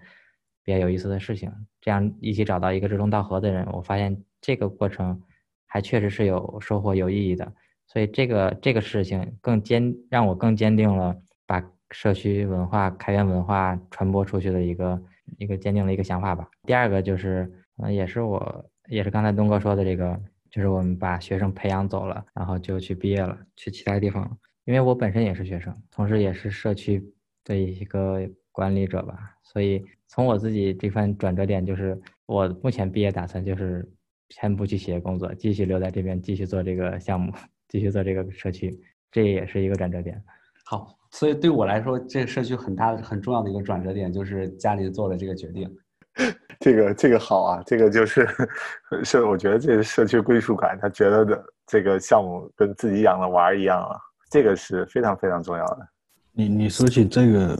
[0.63, 5.19] 比较有意思的事情，这样一起找到一个志同道合的人，我发现这个过程
[5.67, 7.51] 还确实是有收获、有意义的，
[7.87, 15.01] 所以这个这个事情更坚让我更坚定了把社区文化、开源文化传播出去的一个
[15.39, 16.49] 一个坚定的一个想法吧。
[16.67, 20.21] 第二个就是，嗯，也是我也是刚才东哥说的这个。
[20.51, 24.37] 就是我们把学生培养走了，然后就去毕业了，去其他地方了。
[24.65, 27.01] 因为我本身也是学生，同时也是社区
[27.45, 33.89] 的一个管理者吧，所以从我自己这番转折点，就是我目前毕业打算就是
[34.31, 37.33] 先不去企业工作，继续留在这边，继续做这个项目，
[37.69, 38.77] 继续做这个社区，
[39.13, 40.21] 这也是一个转折点。
[40.65, 45.71] 好，所以对我来说，这个社区很大的、很重要的一个转折点，就是家里做了这个决定。
[46.59, 48.29] 这个这个好啊，这个就是
[49.03, 53.97] 是我觉得这个社区归属感，他觉得的这个项目跟自己养的娃儿一样啊，
[54.31, 55.89] 这个是非常非常重要的。
[56.33, 57.59] 你你说起这个，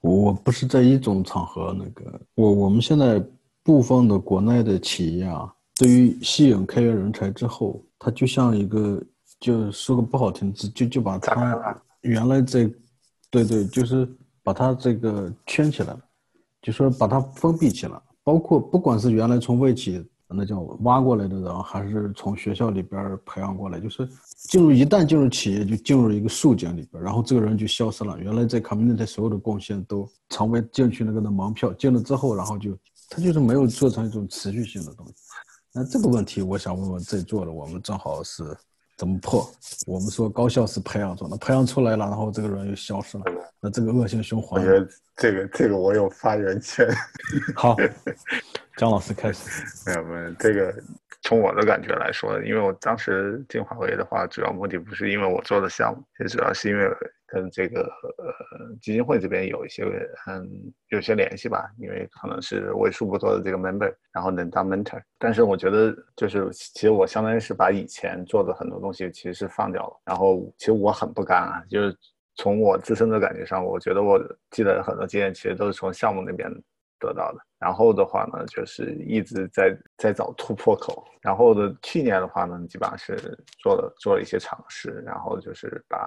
[0.00, 3.22] 我不是在一种场合那个，我我们现在
[3.62, 9.02] 部分的国内的企业啊，对于吸引开源人才之后，它就像一个，
[9.40, 12.70] 就说个不好听字，就就把它原来这，
[13.30, 14.08] 对对，就是
[14.42, 16.00] 把它这个圈起来了。
[16.62, 24.08] 就说把它封闭起来，包括不管是原来从外企那叫挖过来的人，还是从学校里边培养过来，就是
[24.48, 28.18] 进入一旦进入企业，就进入一个竖井里边，然后这个人就消失了。
[28.18, 32.74] 原来在 community 所有的贡献都成为进去那个的门票，进了之后，然后就
[33.10, 35.14] 他就是没有做成一种持续性的东西。
[35.72, 38.42] 那这个问题，我想问问在座的，我们正好是。
[38.96, 39.50] 怎么破？
[39.86, 43.24] 我们说高校是培养出的，培养出来了，然后这个人又消失了，
[43.60, 44.62] 那这个恶性循环。
[44.62, 46.88] 我觉得这个这个我有发言权。
[47.54, 47.76] 好，
[48.76, 49.48] 张老师开始。
[49.86, 50.74] 没有没有，这个
[51.22, 56.84] 从我的感觉来说，因为我当时进华为的话，主要目的不是因为我做的项目，也主要是因为。
[57.34, 57.82] 跟这个
[58.18, 59.82] 呃基金会这边有一些
[60.28, 65.02] 嗯有些联系吧，因为可能是为数不多的这个 member，然后能当 mentor。
[65.18, 70.00] 但是我觉得就是其实我相当于是把以前做的很多东西其实是放掉了。
[70.04, 71.96] 然后其实我很不甘啊，就是
[72.36, 74.18] 从我自身的感觉上，我觉得我
[74.50, 76.48] 记得很多经验，其实都是从项目那边
[76.98, 77.38] 得到的。
[77.58, 81.02] 然后的话呢，就是一直在在找突破口。
[81.22, 83.16] 然后的去年的话呢，基本上是
[83.62, 85.98] 做了做了一些尝试，然后就是把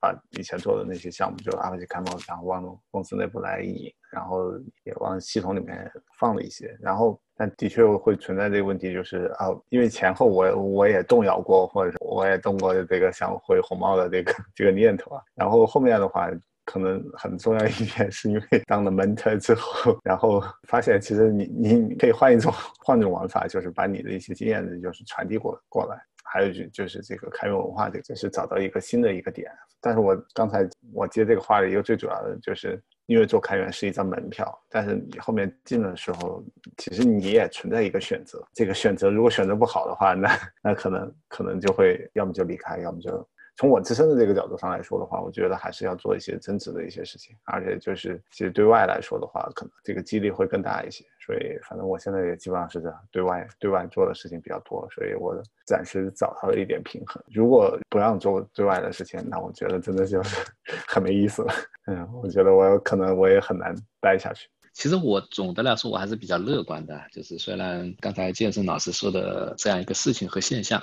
[0.00, 4.52] 把以前做的那些项目，就阿帕奇开放，然后往公司内部来引，然后
[4.84, 6.74] 也往系统里面放了一些。
[6.80, 15.22] 然后但的确会存在这个问题，就是啊，因为前后我我也动摇过，或者是我也动过这个想回红帽的这个这个念头啊。
[15.34, 16.30] 然后后面的话。
[16.66, 22.52] 可能很重要一点，是因为当了 mentor 之后，然后发现其实你你可以换一种
[22.84, 25.98] 换种玩法，就是把你的一些经验就是传递过过来。
[26.28, 29.50] 还有就就是这个开源文化，这就是找到一个新的一个点。
[29.80, 32.82] 但是我刚才我接这个话的一个最主要的就是。
[33.06, 36.42] 因为做开源是一张门票，但是你后面进的时候，
[36.76, 38.44] 其实你也存在一个选择。
[38.52, 43.28] 这个选择如果选择不好的话，那那可能可能就会要么就离开，要么就。
[43.56, 51.04] 从我自身的这个角度上来说的话，我觉得还是要做一些增值的一些事情，而且就是其实对外来说的话，可能这个激励会更大一些。
[51.24, 57.20] 所以反正我现在也基本上是这样，对外对外做的事情比较多，所以我暂时找到了一点平衡。
[57.32, 60.36] 如果不让做对外的事情，那我觉得真的就是
[60.86, 61.52] 很没意思了。
[61.86, 64.48] 嗯，我觉得我可能我也很难待下去。
[64.74, 70.82] 其实我总的来说我还是比较乐观的，就是虽然刚才健身老师说的这样一个事情和现象。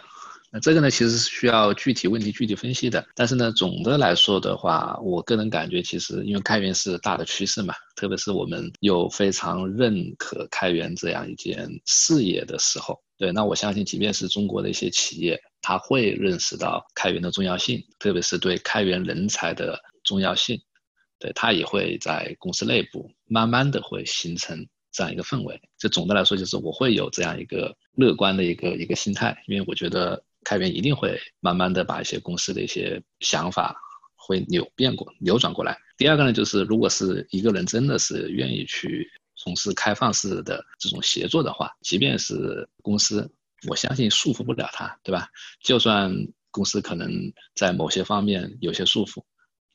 [0.53, 3.03] 那这个呢，其实是需要具体问题具体分析的。
[3.15, 20.61] 但是呢，总的来说的话，我个人感觉，其实因为开源是大的趋势嘛，特别是我们又非常认可开源这样一件事业的时候，对，那我相信，即便是中国的一些企业，他会认识到开源的重要性，特别是对开源人才的重要性，
[21.17, 25.59] 对他也会在公司内部慢慢的会形成这样一个氛围。
[25.79, 30.23] 就总的来说，就是我会有这样一个乐观的一个一个心态，因为我觉得。
[30.43, 33.75] 开源一定会慢慢的把一些公司的一些想法
[34.15, 35.77] 会扭变过、扭转过来。
[35.97, 43.29] 第二个呢，就是如果是一个人真的是愿意去从事开放式的这种协作的话，即便是公司，
[43.67, 45.27] 我相信束缚不了他，对吧？
[45.61, 46.13] 就算
[46.51, 47.11] 公司可能
[47.55, 49.23] 在某些方面有些束缚，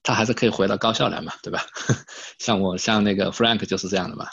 [0.02, 1.66] 他还是可以回到高校来嘛，对吧？
[2.38, 4.26] 像我像那个 Frank 就是这样的嘛，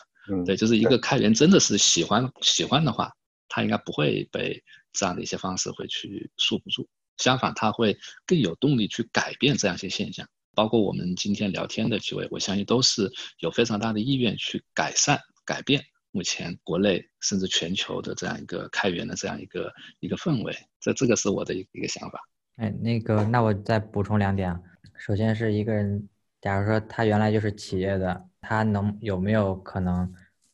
[0.46, 3.12] 对，就是一个开源真的是喜欢喜欢的话，
[3.50, 4.64] 他应该不会被。
[4.96, 10.28] 这样的一些方式会去束缚住，相反，他会更有动力去改变这样一些现象。
[10.56, 20.56] 包括我们今天聊天的几位，我相信都是有非常大的意愿去改善、改变目前国内甚至全球的这样一个开源的这样一个一个氛围。
[20.80, 22.22] 这这个是我的一一个想法。
[22.56, 24.58] 哎，那个，那我再补充两点。
[24.98, 26.08] 首先是一个人，
[26.40, 30.10] 假如说他原来就是企业的，他能有没有可能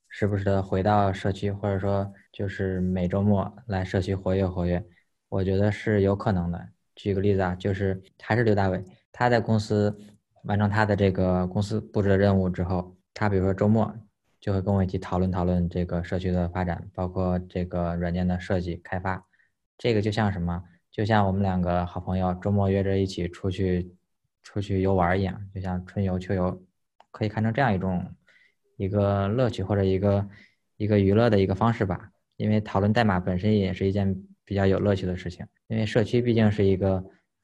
[0.10, 2.12] 时不时的回到社区，或者说？
[2.32, 4.84] 就是每周末来社区活跃活跃，
[5.30, 6.70] 我觉得是有可能的。
[6.96, 9.98] 举个例子啊，就是还是刘大伟，他在公司
[10.44, 13.94] 完成他的这个公司布置的任务之后，他比如说周末
[14.40, 19.26] 就会跟我一起讨论讨论这个社区的发展，包括这个软件的设计开发。
[19.78, 20.64] 这个就像什么？
[20.92, 23.96] 就像我们两个好朋友周末约着一起出去
[24.44, 26.62] 出去游玩一样，就像春游秋游，
[27.12, 28.14] 可以看成这样一种
[28.76, 30.28] 一个乐趣或者一个
[30.78, 32.12] 一个娱乐的一个方式吧。
[32.42, 37.04] 因为讨论代码本身也是一件比较有乐趣的事情，因为社区毕竟是一个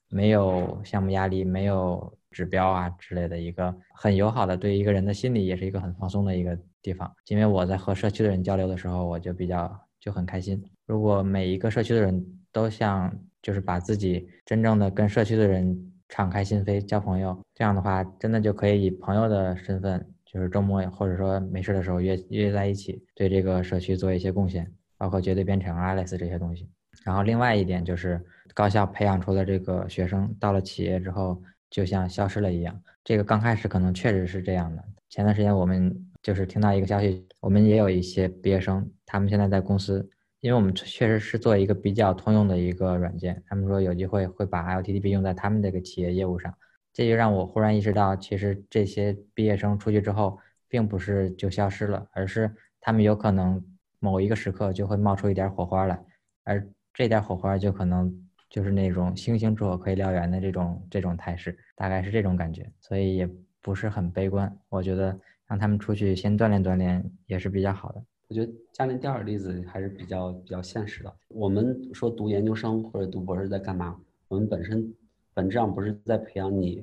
[0.10, 7.12] 没有项目压力、没有指标啊之类的一个很友好的，对一个人的心理也是一个很放松的一个地方。
[7.28, 10.62] 因为我在和社区的人交流的时候，我就比较就很开心。
[10.86, 24.72] 如果每一个社区的人都像就是把自己真正的跟社区的人敞开心扉交朋友，这样的话，真的就可以以朋友的身份，就是周末或者说没事的时候约约在一起，对这个社区做一些贡献。
[24.98, 26.70] 包括绝对编程、Alice 这些东西，
[27.04, 32.82] 然后另外一点就是高校培养出的这个学生到了企业之后就像消失了一样。
[33.04, 34.84] 这个刚开始可能确实是这样的。
[35.10, 40.10] 前段时间我们就是听到一个消息，我们也有一些毕业生，他们现在在公司，
[40.42, 46.54] 因为我们确实是做一个比较通用的一个软件，他们说有机会会把 LTTP 用在他们这个企业业务上，
[46.92, 53.64] 这就让我忽然意识到，其实这些毕业生出去之后，并不是就消失了，而是他们有可能。
[54.08, 56.02] 某一个时刻就会冒出一点火花来，
[56.46, 58.10] 而这点火花就可能
[58.50, 63.30] 就是那种星星之火可以燎原的这种这种态势，大概是这种感觉，所以也
[63.62, 64.58] 不是很悲观。
[64.70, 68.02] 我觉得让他们出去先锻炼锻炼也是比较好的。
[68.30, 71.14] 我觉得嘉林第二个例子还是比较比较现实的。
[71.28, 74.00] 我们说读研究生或者读博士在干嘛？
[74.30, 74.96] 我们本身
[75.34, 76.82] 本质上不是在培养你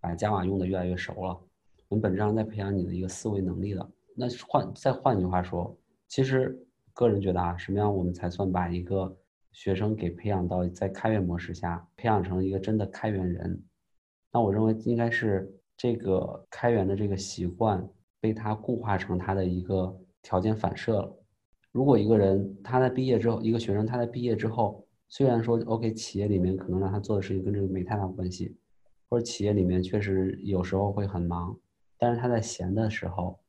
[0.00, 1.38] 把 Java 用的越来越熟了，
[1.88, 3.86] 我们本质上在培养你的一个思维能力的。
[4.16, 5.76] 那换再换句话说。
[6.12, 6.54] 其实，
[6.92, 9.16] 个人觉得啊，什么样我们才算把一个
[9.50, 13.58] 学生给培养到在开源模式下培养成一个真的开源人？
[14.30, 17.82] 那我认为应该是这个开源的这个习惯
[18.20, 21.18] 被他固化成他的一个条件反射了。
[21.70, 28.54] 如果一个人他在毕业之后，一个学生他在毕业之后，虽然说 OK，企业里面可能让他做的事情跟这个没太大关系，
[29.08, 31.58] 或者企业里面确实有时候会很忙，
[31.96, 33.41] 但是他在闲的时候。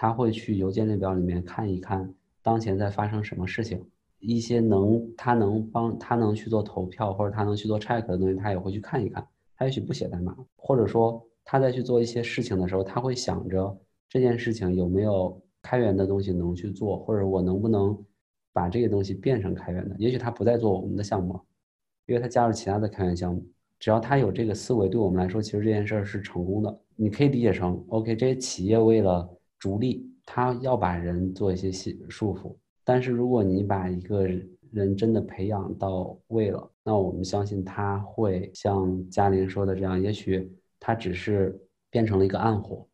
[0.00, 2.08] 他会去邮件列表里面看一看
[2.40, 3.84] 当前在发生什么事情，
[4.20, 9.26] 一些能他能帮他能去做投票或者他能去做 check 的东西，他也会去看一看。
[9.56, 13.76] 他也许不写代码，或者说他在去做一些事情的时候，他会想着
[14.08, 17.98] 这件事情有没有开源的东西能去做，或者我能不能
[18.52, 19.96] 把这个东西变成开源的。
[19.98, 21.40] 也许他不再做我们的项目，
[22.06, 23.44] 因为他加入其他的开源项目。
[23.80, 26.80] 只要他有这个思维，对我们来说，其实这件事儿是成功的。
[26.94, 29.28] 你可以理解成，OK，这些企业为了
[29.58, 31.70] 逐利，他要把人做一些
[32.08, 32.54] 束缚。
[32.84, 34.26] 但是如果你把一个
[34.70, 40.50] 人真的培养到位了，那我们相信他会像嘉玲说的这样，也许
[40.80, 41.58] 他只是
[41.90, 42.86] 变成了一个暗火，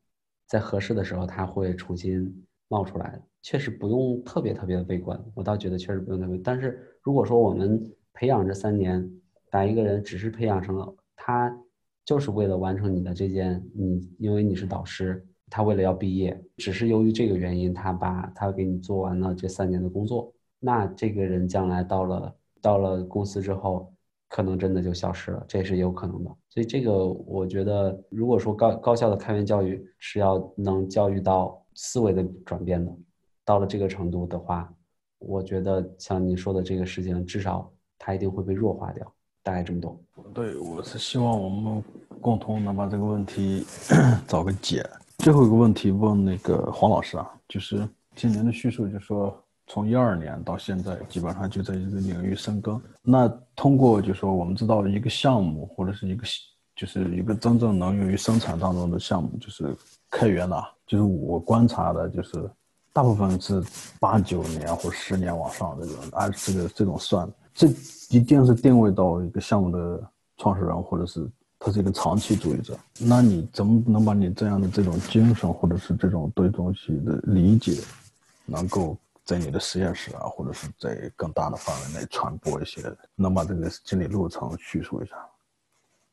[0.49, 3.21] 在合适的时候他会重新冒出来。
[3.43, 6.39] 确实不用特别特别的悲观，我倒觉得确实不用特别。
[6.39, 7.83] 但是如果说我们
[8.15, 9.07] 培养这三年，
[9.51, 11.55] 把一个人只是培养成了他，
[12.05, 23.89] 就是为了完成你的这件，你因为你是导师，他为了要毕业，只是由于这个原因，他把他给你做完了这三年的工作，那这个人将来到了到了公司之后，
[24.29, 26.31] 可能真的就消失了，这也是有可能的。
[26.49, 32.93] 所以这个我觉得，如果说高高校的开源教育是要能教育到思维的转变的，
[33.45, 34.69] 到了这个程度的话，
[35.21, 39.09] 我觉得像你说的这个事情，至少它一定会被弱化掉。
[39.45, 39.97] 大概这么多。
[40.33, 41.85] 对，我是希望我们
[42.21, 43.65] 共同能把这个问题
[44.27, 44.85] 找个解。
[45.19, 49.35] 最后一个问题问那个黄老师啊，就是今年的叙述，就说
[49.67, 52.81] 从一二年到现在，基本上就在一个领域深耕。
[53.03, 56.25] 那通过就说我们知道一个项目或者是一个
[56.77, 59.75] 就是一个真正能用于生产当中的项目，就是
[60.11, 62.51] 开源的，就是我观察的，就是
[62.93, 63.63] 大部分是
[63.99, 67.27] 八九年或十年往上这种，按这个这种算。
[67.55, 67.69] 这
[68.11, 70.03] 一定是定位到一个项目的
[70.37, 71.27] 创始人，或者是
[71.65, 72.77] 他是一个长期主义者。
[73.01, 77.81] 那你怎么能把你这样的这种精神，或者是这种对东西的理解，
[78.45, 82.83] 能够在你的实验室啊，或者是在更大的范围内传播一些？
[83.17, 85.15] 能把这个经历路程叙述一下？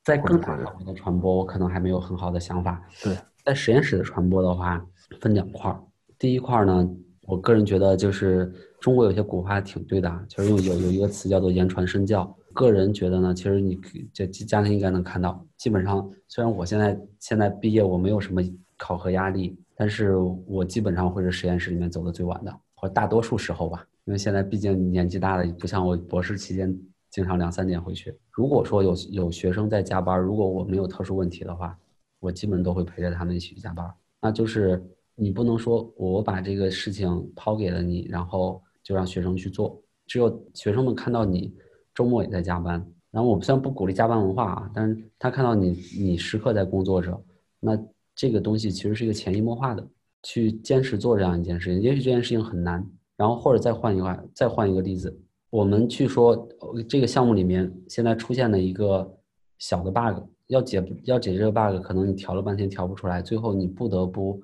[0.04, 2.82] 在更大范围的传播，我可能还没有很好的想法。
[3.04, 4.82] 对，在实验室的传播的话，
[5.20, 5.78] 分两块儿。
[6.18, 6.90] 第一块儿呢，
[7.24, 8.54] 我个人觉得就是。
[8.82, 12.36] 中国有些古话挺对的，其实有有有一个词叫做言传身教。
[12.54, 13.80] 个人觉得呢，其实你
[14.14, 18.42] 这家庭应该能看到，基本上虽然我现在现在毕业我没有什么
[18.78, 23.86] 考核压力，但是我基本上会是实验室里面走的最晚的，或大多数时候吧。
[24.06, 26.76] 因为现在毕竟年纪大了，不像我博士期间
[27.10, 28.14] 经常两三点回去。
[28.32, 31.78] 如果说有有学生在加班，如果我没有特殊问题的话，
[32.20, 33.86] 我基本都会陪着他们一起去加班。
[34.22, 34.84] 那就是
[35.16, 38.62] 你不能说我把这个事情抛给了你，然后。
[38.84, 41.54] 就让学生去做，只有学生们看到你
[41.94, 47.22] 周末也在加班，然后我们虽然不鼓励加班文化啊，但是他看到你你时刻在工作着，
[47.60, 47.78] 那
[48.16, 49.86] 这个东西其实是一个潜移默化的
[50.24, 51.82] 去坚持做这样一件事情。
[51.82, 52.86] 也许这件事情很难，
[53.18, 55.16] 然后或者再换一个再换一个例子，
[55.50, 56.48] 我们去说
[56.88, 59.18] 这个项目里面现在出现了一个
[59.60, 64.42] 小的 bug，要解要解这个 bug，可能你调了半天调不出来，最后你不得不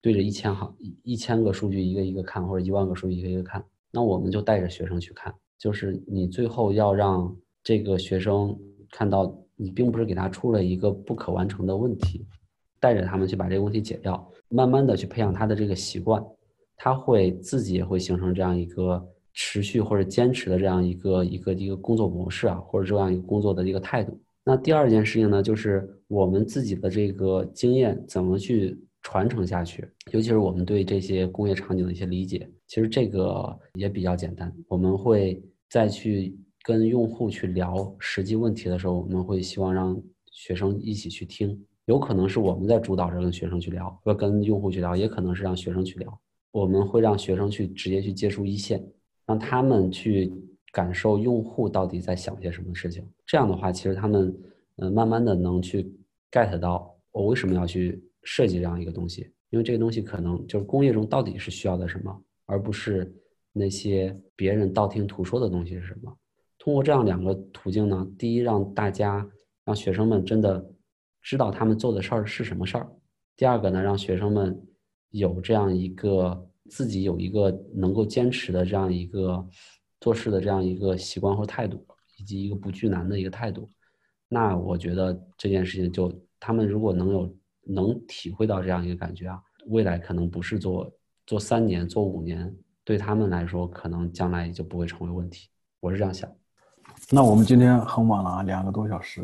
[0.00, 0.74] 对着一千行
[1.04, 3.64] 一千个数据一个一个看，或者一万个数据一个一个看。
[3.90, 8.56] 那我们就带着学生去看，就是你最后要让这个学生
[8.92, 12.24] 看到，你并不是给他出了一个不可完成的问题，
[12.78, 16.24] 带着他们去把这个问题解掉，慢慢的去培养他的这个习惯，
[16.76, 24.16] 他会自己也会形成这样一个持续或者坚持的这样一个一个一个工作模式啊，或者这样一个工作的一个态度。
[24.44, 28.78] 那第二件事情呢，就是我们自己的这个经验怎么去。
[29.02, 34.54] 传承下去，尤其是我们对这些工业场景的一些理解，其实这个也比较简单。
[34.68, 39.98] 我们会再去跟用户去聊实际问题的时候，我们会希望让
[40.32, 41.58] 学生一起去听。
[41.86, 46.20] 有可能是我们在主导着跟学生去聊，或跟用户去聊，也可能是让学生去聊。
[46.50, 48.84] 我们会让学生去直接去接触一线，
[49.24, 50.30] 让他们去
[50.70, 53.02] 感受用户到底在想些什么事情。
[53.24, 54.36] 这样的话，其实他们
[54.76, 55.90] 嗯，慢慢的能去
[56.30, 58.04] get 到我为什么要去。
[58.30, 63.10] 设计这样一个东西，因为这个东西可能就是工业中到底是需要的什么，而不是
[63.54, 66.14] 那些别人道听途说的东西是什么。
[66.58, 69.26] 通过这样两个途径呢，第一让大家
[69.64, 70.62] 让学生们真的
[71.22, 72.84] 知道他们做的事儿是什么事儿；
[73.34, 74.62] 第二个呢，让学生们
[75.08, 79.42] 有这样一个自己有一个能够坚持的这样一个
[80.02, 81.82] 做事的这样一个习惯或态度，
[82.18, 83.66] 以及一个不惧难的一个态度。
[84.28, 87.34] 那我觉得这件事情就他们如果能有。
[87.68, 90.90] 能体会到这样一个感觉啊，未来可能不是做
[91.26, 92.50] 做三年、做五年，
[92.82, 95.50] 对他们来说，可能将来也就不会成为问题。
[95.80, 96.28] 我是这样想。
[97.10, 99.22] 那我们今天很晚了啊，两个多小时，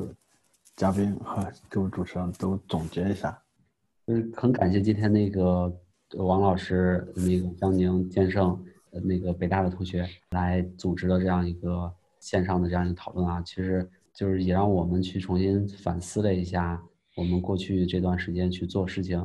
[0.76, 3.36] 嘉宾和 各位主持人都总结一下。
[4.06, 5.74] 就是很感谢今天那个
[6.18, 8.62] 王老师、那个江宁、建胜、
[9.02, 11.90] 那个北大的同学来组织的这样一个
[12.20, 16.82] 线上的这样一个讨论啊，其实就是也让我们去重新反思了一下。
[17.16, 19.24] 我们过去这段时间去做事情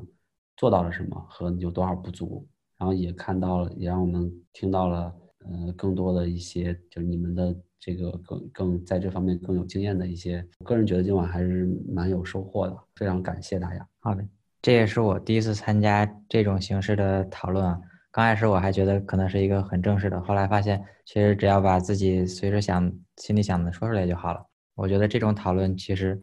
[0.57, 13.87] 做到了什么和有多少不足，然后也看到了，也让我们听到了，呃，更多的一些就是你们的这个更更在这方面更有经验的一些，我个人觉得今晚还是蛮有收获的，非常感谢大家。
[13.99, 14.23] 好的，
[14.61, 17.79] 这也是我第一次参加这种形式的讨论啊。
[18.11, 24.45] 刚开始我还觉得可能是一个很正式的，后来发现其实只要把自己随时想、心里想的说出来就好了。
[24.75, 26.19] 我觉得这种讨论其实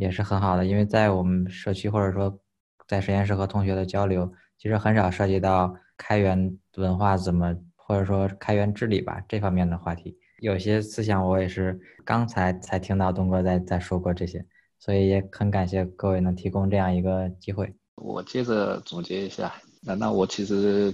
[0.00, 2.40] 也是很好的，因为在我们社区或者说
[2.88, 10.16] 在实验室和同学的交流，其实很少涉及到开源文化怎么或者说开源治理吧这方面的话题。
[10.40, 14.44] 有些思想我也是刚才才听到东哥在在说过这些，
[14.78, 17.72] 所以也很感谢各位能提供这样一个机会。
[17.94, 20.92] 我接着总结一下，那那我其实。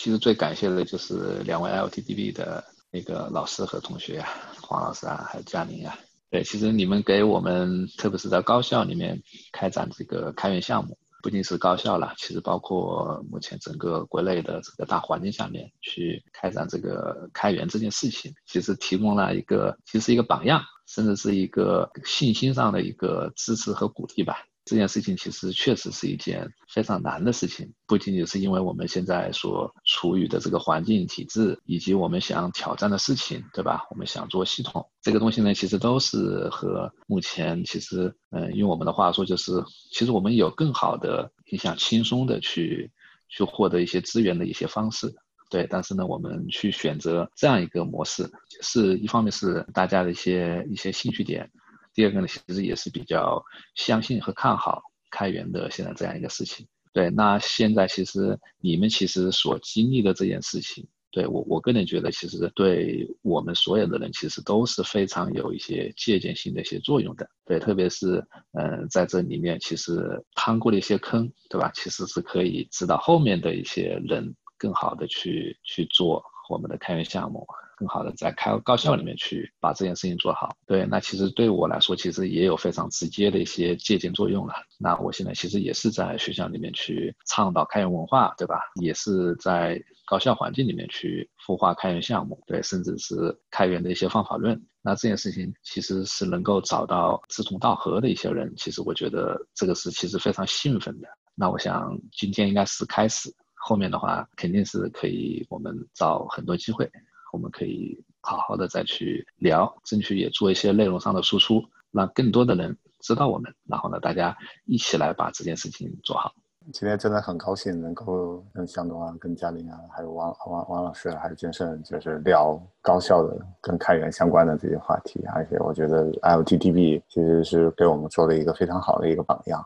[0.00, 4.22] 其实最感谢的就是两位 LTDB 的那个老师和同学，
[4.62, 5.98] 黄老师啊，还有嘉宁啊。
[6.30, 24.47] 对，其实你们给我们，特别是在高校里面开展这个开源项目，不仅是高校了，其实包括目前整个国内的这个大环境下面去开展这个开源这件事情，其实提供了一个，其实一个榜样，甚至是一个信心上的一个支持和鼓励吧。
[24.68, 33.86] 这件事情其实确实是一件非常难的事情，不仅仅是因为我们现在所处于的这个环境体制，以及我们想挑战的事情，对吧？
[33.90, 39.52] 我们想做系统这个东西呢，其实都是和目前其实，嗯，用我们的话说，就是
[39.90, 42.92] 其实我们有更好的、你想轻松的去
[43.30, 45.10] 去获得一些资源的一些方式，
[45.48, 45.66] 对。
[45.70, 51.50] 但是呢，我们去选择这样一个模式，是一方面是大家的一些一些兴趣点。
[51.98, 53.44] 第二个呢，其实也是比较
[53.74, 54.80] 相信和看好
[55.10, 56.64] 开源的现在这样一个事情。
[56.92, 67.28] 对，那现在其实你们其实所经历的这件事情，对我我个人觉得，其实对我们所有的人其实都是非常有一些借鉴性的一些作用的。
[67.44, 71.68] 对，特别是嗯，在这里面其实趟过的一些坑，对吧？
[71.74, 77.44] 其实是可以指导后面的一些人更好的去去做我们的开源项目。
[77.78, 84.54] 更好的在开高校里面去把这件事情做好，对，那其实对我来说，其实也有非常直接的一些借鉴作用了。
[84.78, 88.60] 那我现在其实也是在学校里面去倡导开源文化，对吧？
[88.80, 94.60] 也是在高校环境里面去孵化开源项目，对，甚至是开源的一些方法论。
[94.82, 101.08] 那这件事情其实是能够找到志同道合的一些人，其实我觉得这个是其实非常兴奋的。
[101.34, 106.90] 那我想今天应该是开始，后面的话肯定是可以我们找很多机会。
[107.32, 116.32] 我们可以好好的再去聊，争取也做一些内容上的输出，让更多的人知道我们，然后呢，大家一起来把这件事情做好。
[116.70, 125.24] 今天真的很高兴能够跟向东啊、跟嘉玲啊，还有王王王老师，还有健身，就是聊高校的跟开源相关的这些话题。
[125.32, 129.64] 而且我觉得 LTTB 其实是给我们做了一个非常好的一个榜样。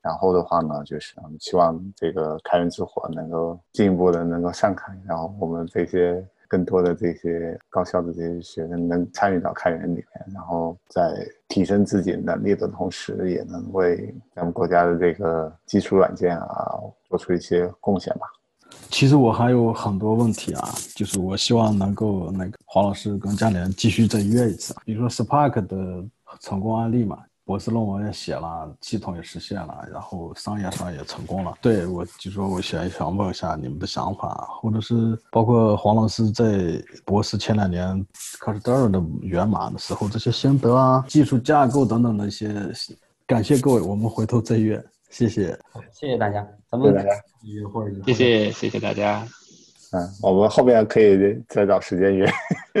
[0.00, 6.24] 然后的话呢，就是希望这个开源之火能够进一步的能够散开，然后我们这些。
[6.48, 16.78] 更多的这些高校的这些学生能参与到开源里面，然后在提升自己能力的同时，也能为咱们国家的这个基础软件啊
[17.08, 18.26] 做出一些贡献吧。
[18.90, 26.04] 其实我还有很多问题啊，就是我希望能够那个黄老师跟嘉联继续再约一次，比如说 Spark 的
[26.40, 27.18] 成功案例嘛。
[27.44, 31.52] 博士论文也写了，系统也实现了，然后商业上也成功了。
[31.60, 38.06] 对我就说，我想想问一下你们的想法，或者是包括黄老师在博士前两年
[38.62, 42.54] t e r 的源码的时候这些心得啊、技术架构等等的一些，
[43.26, 44.82] 感谢各位，我们回头再约。
[45.10, 45.56] 谢谢，
[45.92, 46.92] 谢谢大家，咱们
[47.42, 49.22] 约会儿，谢谢谢谢大家。
[49.92, 52.26] 嗯，我们后面可以再找时间约。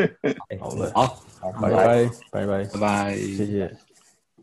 [0.58, 1.06] 好的，好，
[1.38, 3.83] 好，拜拜，拜拜，拜拜，谢谢。